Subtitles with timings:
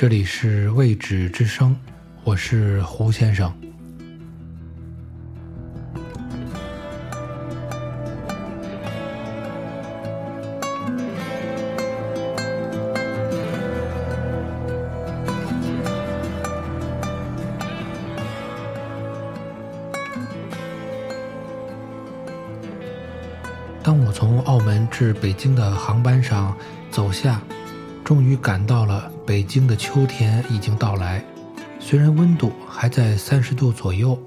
[0.00, 1.76] 这里是未止之声，
[2.24, 3.52] 我是胡先生。
[23.82, 26.56] 当我从澳门至北京的航班上
[26.90, 27.38] 走下，
[28.02, 31.22] 终于赶到了北京的秋天已经到来。
[31.78, 34.18] 虽然温度还在三十度左右，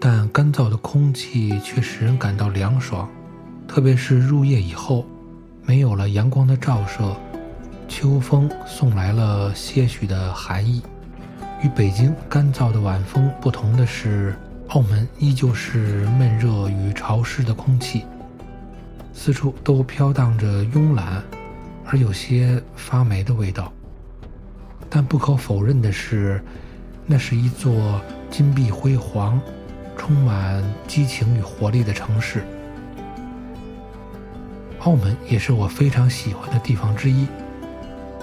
[0.00, 3.06] 但干燥的空气却使人感到凉爽。
[3.68, 5.04] 特别是入夜以后，
[5.66, 7.14] 没有了阳光的照射，
[7.86, 10.80] 秋风送来了些许的寒意。
[11.62, 14.34] 与北京干燥的晚风不同的是，
[14.68, 18.06] 澳门依旧是闷热与潮湿的空气。
[19.12, 21.22] 四处都飘荡着慵懒
[21.84, 23.70] 而有些发霉的味道，
[24.88, 26.42] 但不可否认的是，
[27.06, 29.40] 那是一座金碧辉煌、
[29.96, 32.42] 充满激情与活力的城市。
[34.80, 37.26] 澳门也是我非常喜欢的地方之一，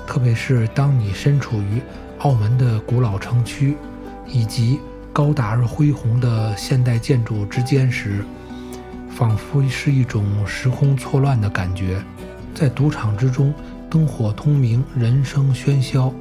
[0.08, 1.82] 特别是当你身处于
[2.20, 3.76] 澳门的古老城区
[4.28, 4.80] 以及
[5.12, 8.24] 高大而恢宏的现代建筑之间时。
[9.10, 12.04] 仿佛是一种时空错乱的感觉，
[12.56, 13.54] 在赌场之中，
[13.88, 16.12] 灯火通明，人声喧嚣，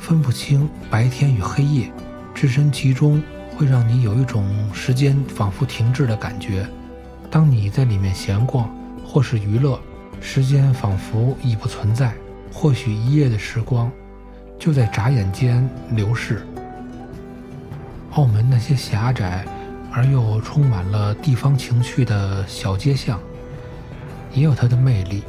[0.00, 1.92] 分不清白天与黑夜，
[2.34, 3.22] 置身其中
[3.54, 6.66] 会让你有一种时间仿佛停滞的感觉。
[7.30, 8.68] 当你在里面闲逛
[9.06, 9.78] 或是娱乐，
[10.20, 12.12] 时间仿佛已不存在，
[12.52, 13.92] 或许一夜的时光
[14.58, 16.44] 就在眨眼间流逝。
[18.12, 19.46] 澳门那些狭窄。
[19.92, 23.18] 而又充满了地方情趣的小街巷，
[24.32, 25.24] 也有它的魅力。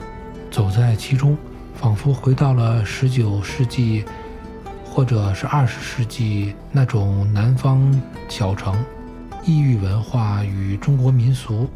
[0.52, 1.36] 走在其中，
[1.74, 4.06] 仿佛回到了十九世纪，
[4.92, 8.76] 或者是二十世纪那种南方小城。
[9.44, 11.68] 异域文化与中国民俗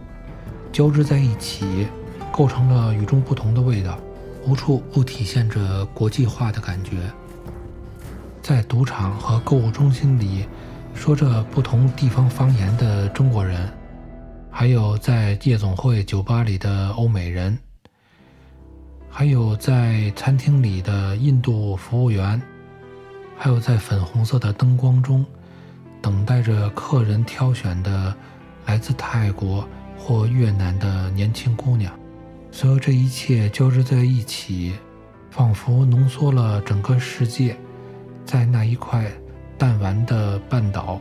[0.72, 1.88] 交织在一起，
[2.32, 3.98] 构成了与众不同的味道，
[4.46, 6.98] 无处不体现着国际化的感觉。
[8.42, 10.46] 在赌场和购物中心里。
[10.98, 13.70] 说着不同地方方言的中国人，
[14.50, 17.60] 还有在夜总会、酒吧里的欧美人，
[19.10, 22.42] 还有在餐厅里的印度服务员，
[23.38, 25.26] 还有在粉红色的灯光中
[26.02, 28.16] 等待着客人挑选的
[28.66, 31.94] 来自泰国或越南的年轻姑娘。
[32.52, 34.74] 所有这一切交织在一起，
[35.30, 37.58] 仿佛浓缩了整个世界，
[38.26, 39.12] 在那一块。
[39.58, 41.00] 弹丸的半岛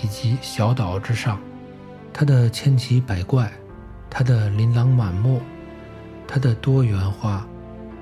[0.00, 1.36] 以及小岛之上，
[2.12, 3.50] 它的千奇百怪，
[4.08, 5.42] 它的琳琅满目，
[6.24, 7.44] 它的多元化，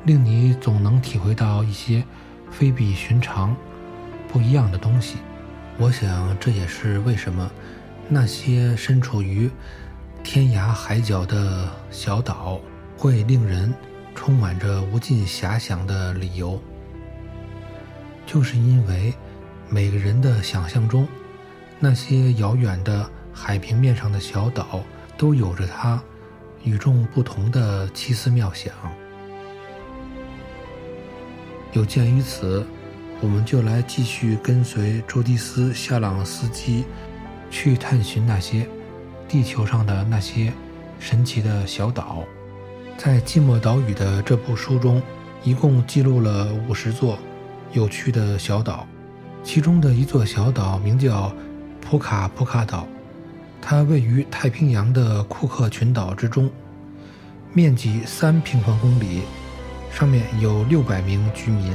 [0.04, 2.04] 令你总能体会到一些
[2.50, 3.56] 非比寻常、
[4.36, 5.16] 不一样的东西。
[5.78, 7.50] 我想，这也是为什么
[8.06, 9.50] 那些身处于
[10.22, 12.60] 天涯海角的小岛
[12.98, 13.72] 会令人
[14.14, 16.60] 充满着无尽遐想的理由，
[18.26, 19.14] 就是因为。
[19.69, 21.08] 每个人的想象中，
[21.80, 24.80] 那些遥远的海平面上的小岛，
[25.16, 26.00] 都有着它
[26.62, 28.72] 与众不同的奇思妙想。
[31.72, 32.64] 有鉴于此，
[33.21, 36.84] 我们就来继续跟随朱迪斯·夏朗斯基，
[37.50, 38.69] 去探寻那些
[39.27, 40.53] 地球上的那些
[41.00, 42.25] 神奇的小岛。
[42.99, 45.03] 在《寂寞岛屿》的这部书中，
[45.42, 47.18] 一共记录了五十座
[47.72, 48.86] 有趣的小岛。
[49.42, 51.33] 其中的一座小岛名叫
[51.80, 52.86] 普卡普卡岛，
[53.62, 56.51] 它位于太平洋的库克群岛之中，
[57.54, 59.22] 面积三平方公里，
[59.91, 61.74] 上面有六百名居民。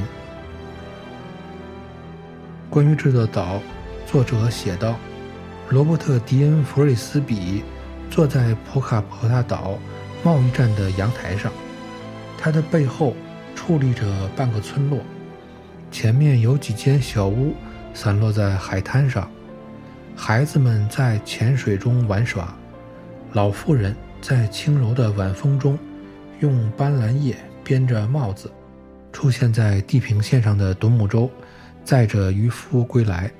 [2.72, 3.60] 关于这座岛，
[4.06, 4.96] 作者写道：
[5.68, 7.62] 罗伯特·迪恩·弗瑞斯比
[8.10, 9.78] 坐在普卡普卡岛
[10.22, 11.52] 贸易站的阳台上，
[12.38, 13.14] 他的背后
[13.54, 15.00] 矗立着半个村落。
[15.90, 17.52] 前面有几间小屋
[17.92, 19.30] 散落在海滩上，
[20.16, 22.56] 孩子们在浅水中玩耍，
[23.34, 25.78] 老妇人在轻柔的晚风中
[26.40, 28.50] 用斑斓叶编着帽子。
[29.12, 31.30] 出现在地平线上的独木舟
[31.84, 33.30] 载着渔夫归来。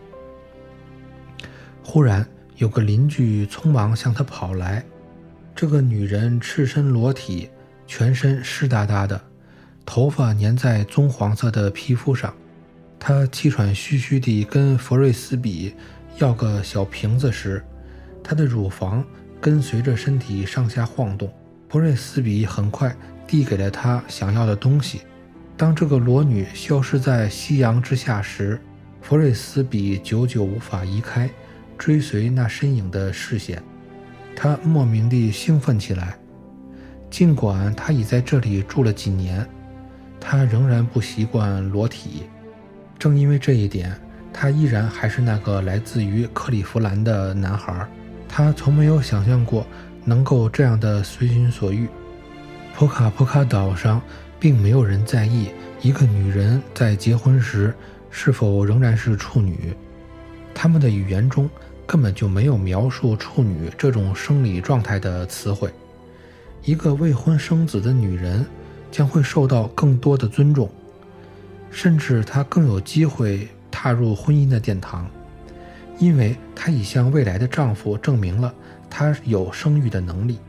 [1.83, 4.85] 忽然有个邻居匆忙向他跑来，
[5.55, 7.51] 这个女人赤身裸体，
[7.87, 9.21] 全身湿哒哒的，
[9.85, 12.33] 头发粘在棕黄色的皮肤上。
[12.99, 15.75] 他气喘吁吁地跟弗瑞斯比
[16.19, 17.61] 要个小瓶子时，
[18.23, 19.05] 她的乳房
[19.41, 21.29] 跟随着身体上下晃动。
[21.69, 22.95] 弗瑞斯比很快
[23.27, 25.01] 递给了他想要的东西，
[25.57, 28.61] 当这个裸女消失在夕阳之下时，
[29.01, 31.29] 弗瑞斯比久久无法移开
[31.79, 33.63] 追随那身影的视线。
[34.35, 36.17] 他莫名地兴奋起来，
[37.11, 39.47] 尽管他已在这里住了几年，
[40.19, 42.25] 他仍然不习惯裸体。
[42.99, 43.95] 正因为这一点，
[44.33, 47.87] 他依然还是那个来自于克利夫兰的男孩。
[48.29, 49.67] 他从没有想象过
[50.05, 51.87] 能够这样的随心所欲。
[52.75, 54.01] 普卡普卡岛上
[54.43, 55.51] 并没有人在意
[55.83, 57.73] 一个女人在结婚时
[58.11, 59.73] 是否仍然是处女，
[60.53, 61.49] 他们的语言中
[61.87, 65.71] 根本就没有描述处女这种生理状态的词汇。
[66.65, 68.45] 一个未婚生子的女人
[68.91, 70.69] 将会受到更多的尊重，
[71.71, 75.09] 甚至她更有机会踏入婚姻的殿堂。
[76.01, 78.53] 因为她已向未来的丈夫证明了
[78.91, 80.41] 她有生育的能力。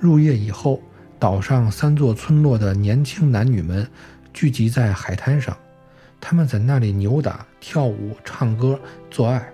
[0.00, 0.80] 入夜以后，
[1.18, 3.86] 岛上三座村落的年轻男女们
[4.32, 5.56] 聚集在海滩上，
[6.20, 8.78] 他们在那里扭打、跳舞、唱歌、
[9.10, 9.52] 做爱。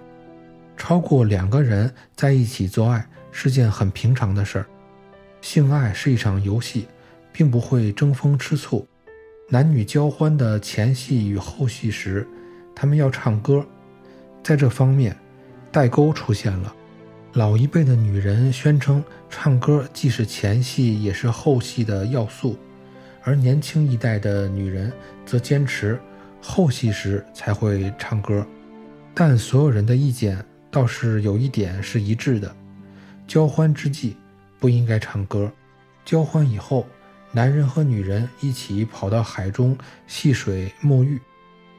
[0.77, 4.67] 超过两个人在一起做爱是件很平常的事儿。
[5.41, 6.87] 性爱是一场游戏，
[7.33, 8.87] 并不会争风吃醋。
[9.49, 12.27] 男女交欢的前戏与后戏时，
[12.75, 13.65] 他们要唱歌。
[14.43, 15.17] 在这方面，
[15.73, 16.75] 代沟出现了，
[17.35, 22.57] 老一辈的女人宣称唱歌既是前戏也是后戏的要素，
[23.25, 24.93] 而年轻一代的女人
[25.27, 25.99] 则坚持
[26.41, 28.47] 后戏时才会唱歌。
[29.13, 32.55] 但所有人的意见倒是有一点是一致的：
[33.27, 34.17] 交欢之际
[34.61, 35.51] 不应该唱歌。
[36.05, 36.87] 交欢以后，
[37.33, 39.77] 男人和女人一起跑到海中
[40.07, 41.21] 戏水沐浴。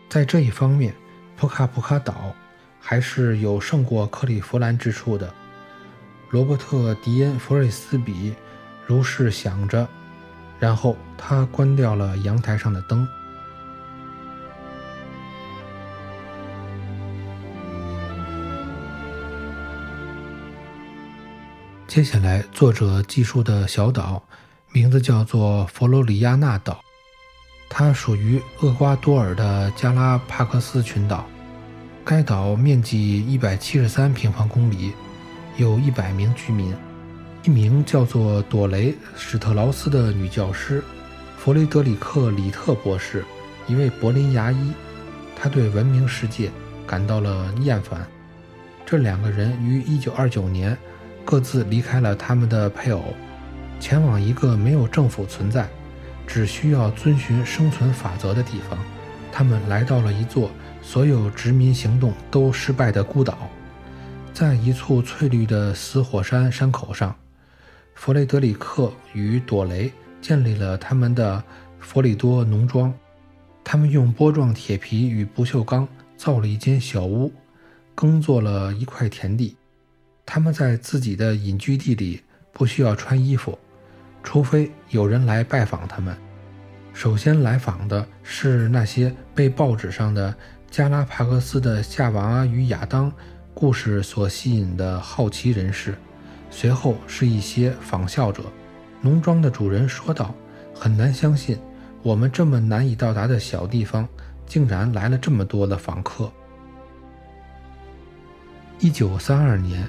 [0.09, 0.93] 在这一方面，
[1.37, 2.35] 普卡普卡岛。
[2.87, 5.33] 还是有胜过克利夫兰之处的。
[6.35, 8.35] 罗伯特·迪恩·弗瑞斯比
[8.85, 9.87] 如是想着，
[10.59, 13.07] 然后他关掉了阳台上的灯。
[21.87, 24.21] 接下来，作者记述的小岛
[24.73, 26.83] 名字叫做佛罗里亚纳岛，
[27.69, 31.25] 它属于厄瓜多尔的加拉帕克斯群岛。
[32.03, 34.91] 该岛面积一百七十三平方公里，
[35.57, 36.73] 有一百名居民。
[37.43, 40.83] 一名叫做朵雷·史特劳斯的女教师，
[41.37, 43.23] 弗雷德里克·里特博士，
[43.67, 44.71] 一位柏林牙医。
[45.35, 46.51] 他对文明世界
[46.87, 48.05] 感到了厌烦。
[48.85, 50.77] 这两个人于1929年
[51.23, 53.13] 各自离开了他们的配偶，
[53.79, 55.67] 前往一个没有政府存在、
[56.25, 58.79] 只需要遵循生存法则的地方。
[59.31, 60.49] 他们来到了一座。
[60.87, 63.49] 所有殖民行动都失败的孤岛，
[64.35, 67.15] 在一簇翠绿的死火山山口上，
[67.93, 69.89] 弗雷德里克与朵雷
[70.21, 71.41] 建立了他们的
[71.79, 72.93] 弗里多农庄。
[73.63, 75.87] 他们用波状铁皮与不锈钢
[76.17, 77.31] 造了一间小屋，
[77.95, 79.55] 耕作了一块田地。
[80.25, 83.57] 他们在自己的隐居地里不需要穿衣服，
[84.21, 86.13] 除非有人来拜访他们。
[86.91, 90.35] 首先来访的是那些被报纸上的。
[90.71, 93.09] 加拉帕戈斯的夏娃与亚当
[93.55, 95.95] 故事所吸引的好奇人士，
[96.49, 98.43] 随后是一些仿效者。
[98.99, 100.35] 农庄的主人说道
[100.75, 101.57] ：“很难相信，
[102.03, 104.05] 我们这么难以到达的小地方，
[104.45, 106.29] 竟然来了这么多的访客。”
[108.77, 109.87] 一九三二年，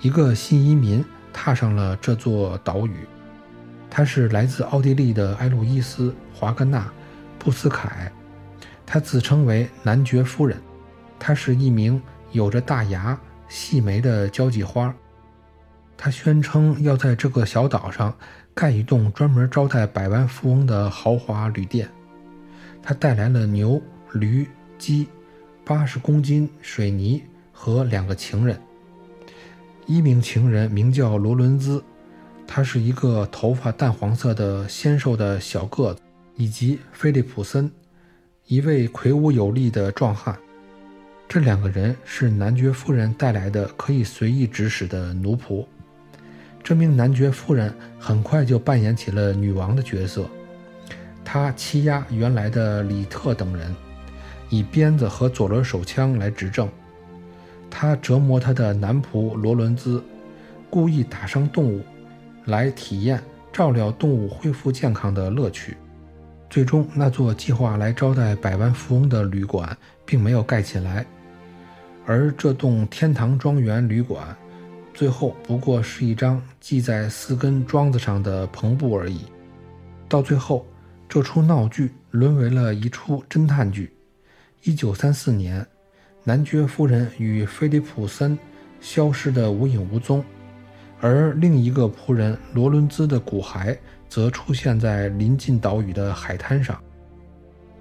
[0.00, 2.98] 一个新移民踏上了这座岛屿，
[3.90, 6.78] 他是来自奥地利的埃路伊斯·华格纳·
[7.36, 8.12] 布斯凯。
[8.86, 10.56] 他自称为男爵夫人，
[11.18, 12.00] 他是一名
[12.32, 14.94] 有着大牙、细眉的交际花。
[15.96, 18.12] 她宣称要在这个小岛上
[18.52, 21.88] 盖一栋专门招待百万富翁的豪华旅店。
[22.82, 23.80] 他带来了牛、
[24.12, 24.44] 驴、
[24.76, 25.06] 鸡、
[25.64, 27.22] 八十公斤水泥
[27.52, 28.60] 和两个情人。
[29.86, 31.82] 一名情人名叫罗伦兹，
[32.46, 36.00] 他是一个头发淡黄色的纤瘦的小个子，
[36.34, 37.70] 以及菲利普森。
[38.46, 40.36] 一位魁梧有力的壮汉，
[41.32, 45.64] 这两个人是男爵夫人带来的可以随意指使的奴仆。
[46.62, 50.28] 这名男爵夫人很快就扮演起了女王的角色，
[51.24, 53.74] 她欺压原来的里特等人，
[54.50, 56.68] 以鞭子和左轮手枪来执政。
[57.70, 60.04] 她折磨她的男仆罗伦兹，
[60.68, 61.82] 故意打伤动物，
[62.44, 63.18] 来体验
[63.50, 65.78] 照料动物恢复健康的乐趣。
[66.50, 69.74] 最终，那座计划来招待百万富翁的旅馆
[70.04, 71.06] 并没有盖起来，
[72.04, 74.36] 而这栋天堂庄园旅馆
[74.92, 79.20] 最后不过是一张系在四根桩子上的篷布而已。
[80.08, 80.66] 到最后，
[81.08, 83.92] 这出闹剧沦为了一出侦探剧。
[84.64, 85.66] 一九三四年，
[86.24, 88.38] 男爵夫人与菲利普森
[88.80, 90.22] 消失得无影无踪，
[91.00, 93.76] 而另一个仆人罗伦兹的骨骸
[94.08, 96.78] 则出现在临近岛屿的海滩上。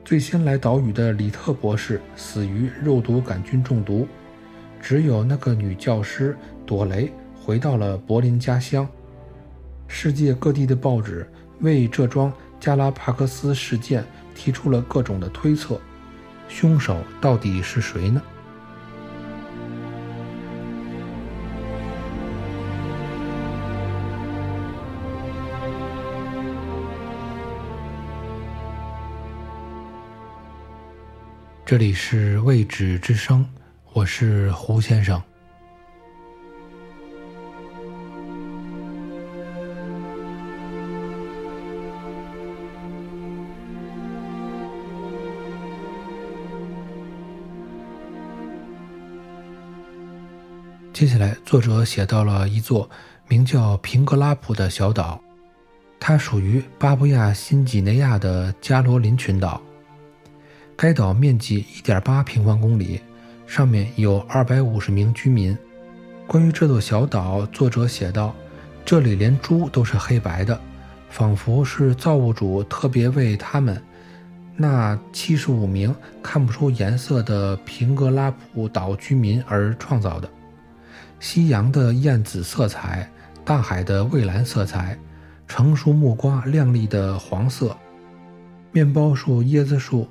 [0.03, 4.07] 最先来岛屿的李特博士死于肉毒杆菌中毒，
[4.81, 8.87] 只有那个女教师朵雷回到了柏林家乡。
[9.87, 11.29] 世界各地的报纸
[11.59, 14.03] 为这桩加拉帕克斯事件
[14.33, 15.79] 提出了各种的推测。
[16.49, 18.21] 凶手到底是谁呢？
[31.71, 33.47] 这里是未知之声，
[33.93, 35.23] 我是胡先生。
[50.91, 52.89] 接下来，作者写到了一座
[53.29, 55.23] 名叫平格拉普的小岛，
[56.01, 59.61] 它属于巴布亚新几内亚的加罗林群岛。
[60.75, 62.99] 该岛面积1.8平方公里，
[63.45, 65.55] 上面有250名居民。
[66.27, 68.33] 关于这座小岛，作者写道
[68.83, 70.59] ：“这里连猪都是黑白的，
[71.09, 73.81] 仿佛是造物主特别为他们
[74.55, 80.29] 那75名看不出颜色的平格拉普岛居民而创造的。”
[81.19, 83.07] 夕阳的艳紫色彩，
[83.45, 84.97] 大海的蔚蓝色彩，
[85.47, 87.77] 成熟木瓜亮丽的黄色，
[88.71, 90.07] 面包树、椰子树，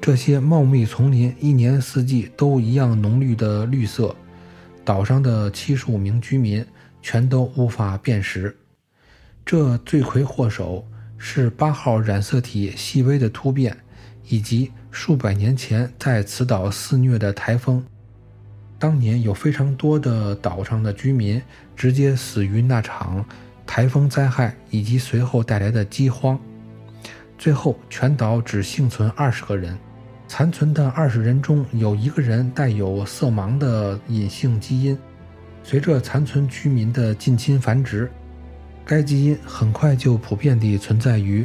[0.00, 4.14] 这些茂密丛林一年四季都一样浓绿的绿色，
[4.84, 6.64] 岛上的七十五名居民
[7.02, 8.56] 全都无法辨识。
[9.44, 10.86] 这罪魁祸首
[11.18, 13.76] 是八号染色体细微的突变，
[14.28, 17.84] 以及数百年前在此岛肆虐的台风。
[18.78, 21.42] 当年有非常多的岛上的居民
[21.76, 23.22] 直接死于那场
[23.66, 26.38] 台风灾害以及随后带来的饥荒，
[27.36, 29.76] 最后全岛只幸存二十个人，
[30.28, 34.96] 残存的二十人中有一个人带有色盲的隐性基因，
[35.64, 38.08] 随着残存居民的近亲繁殖，
[38.84, 41.44] 该基因很快就普遍地存在于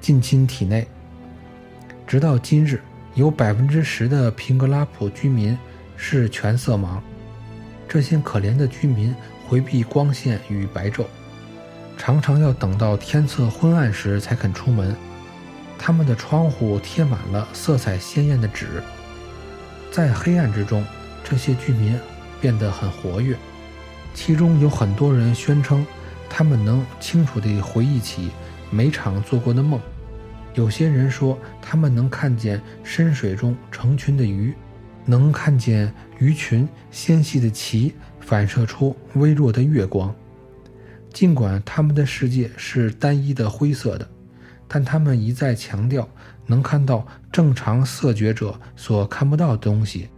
[0.00, 0.88] 近亲体内，
[2.06, 2.80] 直到今日，
[3.14, 5.56] 有百分之十的平格拉普居民。
[5.98, 7.00] 是全色盲，
[7.88, 9.14] 这些可怜的居民
[9.48, 11.06] 回避光线与白昼，
[11.96, 14.94] 常常要等到天色昏暗时才肯出门。
[15.78, 18.82] 他们的窗户贴满了色彩鲜艳的纸，
[19.90, 20.84] 在黑暗之中，
[21.22, 21.98] 这些居民
[22.40, 23.36] 变得很活跃。
[24.14, 25.86] 其中有很多人宣称，
[26.28, 28.30] 他们能清楚地回忆起
[28.70, 29.80] 每场做过的梦。
[30.54, 34.54] 有些人说，他们能看见深水中成群的鱼。
[35.08, 40.12] 能看见鱼群纤细的鳍反射出微弱的月光，
[41.12, 44.08] 尽管他们的世界是单一的灰色的，
[44.68, 46.08] 但他们一再强调
[46.46, 50.08] 能看到正常色觉者所看不到的东西。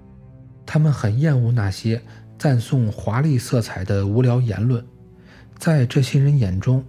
[0.65, 2.03] 他们很厌恶那些
[2.39, 4.85] 赞颂华丽色彩的无聊言论，
[5.57, 6.85] 在这些人眼中，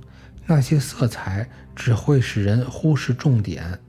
[0.46, 3.80] 那些色彩只会使人忽视重点。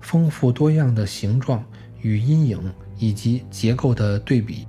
[0.00, 1.64] 丰富多样的形状
[2.00, 2.72] 与阴影。
[3.00, 4.66] 以及结构的对比。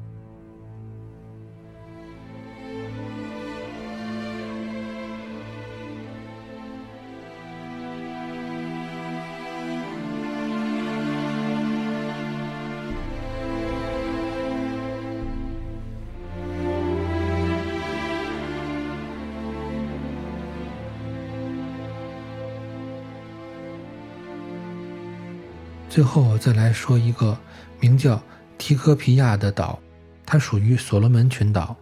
[25.89, 27.37] 最后再来说一个。
[27.81, 28.21] 名叫
[28.57, 29.79] 提科皮亚的岛，
[30.25, 31.73] 它属于所罗门群岛，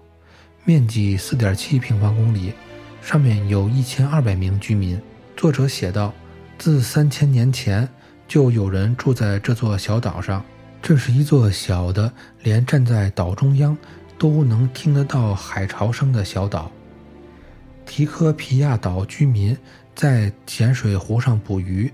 [0.63, 2.53] 面积四点七平方公里，
[3.01, 5.01] 上面有一千二百名居民。
[5.35, 6.13] 作者写道
[6.59, 7.89] ：“自三千年前
[8.27, 10.45] 就有人住在这座小岛上。
[10.83, 13.75] 这是一座小的，连站在岛中央
[14.19, 16.71] 都能听得到海潮声的小岛。
[17.87, 19.57] 提科皮亚岛居民
[19.95, 21.91] 在咸水湖上捕鱼，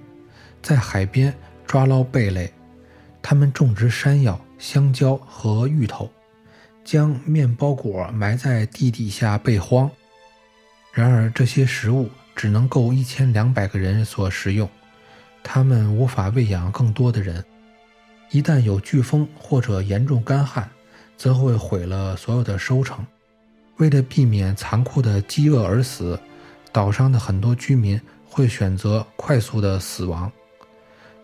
[0.61, 1.33] 在海边
[1.73, 2.53] 抓捞贝类。”
[3.19, 6.07] 他们种植山药、香蕉和芋头，
[6.83, 9.89] 将面包果埋在地底下备荒。
[10.91, 14.69] 然而，这些食物只能够一千两百个人所食用，
[15.41, 17.43] 他们无法喂养更多的人。
[18.29, 20.69] 一旦有飓风或者严重干旱，
[21.17, 23.03] 则会毁了所有的收成。
[23.77, 26.19] 为了避免残酷的饥饿而死，
[26.71, 27.99] 岛上的很多居民
[28.29, 30.31] 会选择快速的死亡。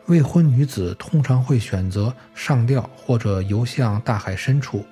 [0.09, 4.83] 未婚女子通常会选择上吊或者游向大海深处。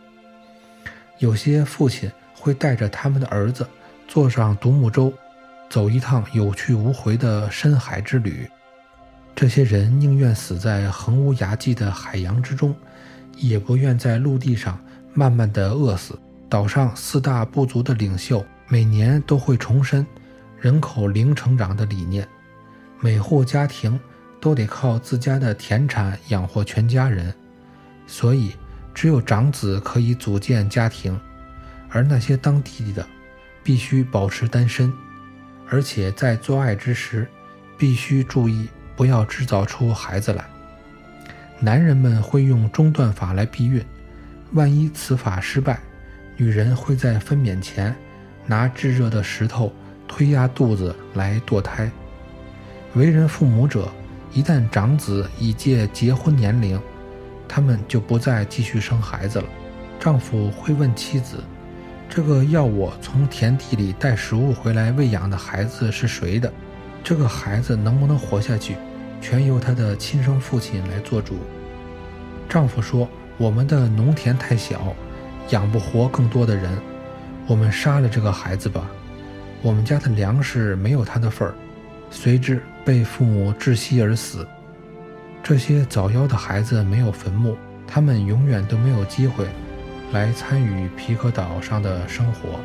[1.18, 3.68] 有些父亲会带着他们的儿子
[4.08, 5.12] 坐上独木舟，
[5.72, 8.48] 走一趟有去无回的深海之旅。
[9.36, 12.76] 这些人宁愿死在横无涯际的海洋之中，
[13.36, 14.80] 也不愿在陆地上
[15.16, 16.18] 慢慢的饿死。
[16.48, 20.06] 岛上四大部族的领袖每年都会重申
[20.60, 22.28] 人口零成长的理念，
[23.02, 24.00] 每户家庭
[24.48, 27.34] 都得靠自家的田产养活全家人，
[28.06, 28.54] 所以
[28.94, 31.20] 只有长子可以组建家庭，
[31.90, 33.06] 而那些当弟弟的
[33.62, 34.90] 必须保持单身，
[35.70, 37.28] 而且在做爱之时
[37.78, 40.46] 必须注意不要制造出孩子来。
[41.60, 43.84] 男人们会用中断法来避孕，
[44.54, 45.78] 万一此法失败。
[46.38, 47.94] 女人会在分娩前
[48.46, 49.74] 拿炙热的石头
[50.08, 51.92] 推压肚子来堕胎。
[52.94, 53.92] 为人父母者
[54.34, 56.80] 一旦长子已届结婚年龄，
[57.48, 59.46] 他们就不再继续生孩子了。
[60.00, 61.44] 丈夫会问妻子
[62.10, 66.52] ：“这个要我从田地里带食物回来喂养的孩子是谁的？
[67.04, 68.76] 这个孩子能不能活下去，
[69.22, 71.36] 全由他的亲生父亲来做主。”
[72.48, 74.96] 丈夫说：“我们的农田太小。”
[75.52, 76.78] 养不活更多的人，
[77.48, 78.86] 我们杀了这个孩子吧。
[79.62, 81.56] 我们家的粮食没有他的份儿，
[82.10, 84.48] 随之被父母窒息而死。
[85.44, 89.46] 这些早夭的孩子没有坟墓，他们永远都没有机会
[90.12, 92.60] 来参与皮克岛上的生活。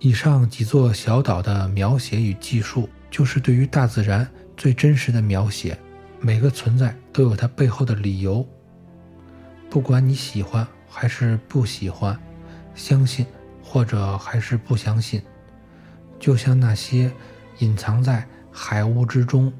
[0.00, 5.76] 以上几座小岛的描写与记述，就是对于大自然最真实的描写。
[6.20, 8.46] 每个存在都有它背后的理由，
[9.68, 12.16] 不管你喜欢还是不喜欢，
[12.76, 13.26] 相信
[13.62, 15.20] 或者还是不相信，
[16.20, 17.10] 就像那些
[17.58, 19.52] 隐藏在海雾之中、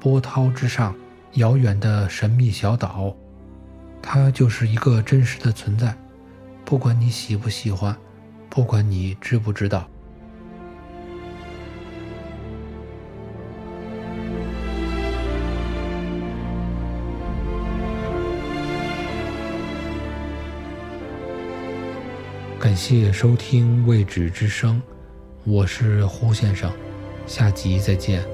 [0.00, 0.92] 波涛之上、
[1.34, 3.14] 遥远的神秘小岛，
[4.02, 5.96] 它就是一个真实的存在。
[6.64, 7.96] 不管你喜不喜欢。
[8.54, 9.90] 不管你知不知道，
[22.60, 24.76] 感谢收听《未知之声》，
[25.42, 26.72] 我是胡先生，
[27.26, 28.33] 下集再见。